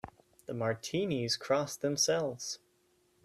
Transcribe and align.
The 0.47 0.55
Martinis 0.55 1.37
cross 1.37 1.77
themselves. 1.77 2.57